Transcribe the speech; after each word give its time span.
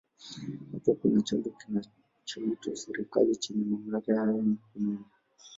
Hapo 0.73 0.93
kuna 0.93 1.21
chombo 1.21 1.49
kinachoitwa 1.49 2.75
serikali 2.75 3.35
chenye 3.35 3.65
mamlaka 3.65 4.19
haya 4.19 4.41
mkononi. 4.43 5.05